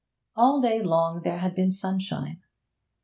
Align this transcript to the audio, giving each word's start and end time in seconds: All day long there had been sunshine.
All 0.35 0.61
day 0.61 0.81
long 0.81 1.21
there 1.21 1.37
had 1.37 1.53
been 1.53 1.71
sunshine. 1.71 2.41